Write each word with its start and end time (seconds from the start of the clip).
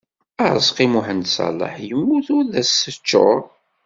Aṛeẓqi 0.43 0.85
Muḥend 0.91 1.25
Ṣaleḥ, 1.35 1.73
yemmut 1.87 2.27
ur 2.35 2.43
d 2.51 2.53
as-teččur. 2.61 3.41